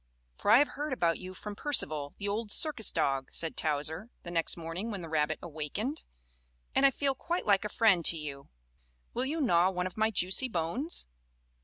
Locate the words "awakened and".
5.43-6.87